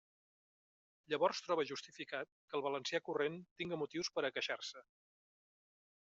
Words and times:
Llavors 1.13 1.41
trobe 1.47 1.65
justificat 1.71 2.31
que 2.53 2.57
el 2.59 2.63
valencià 2.67 3.01
corrent 3.09 3.37
tinga 3.61 3.79
motius 3.83 4.09
per 4.17 4.25
a 4.25 4.33
queixar-se. 4.39 4.83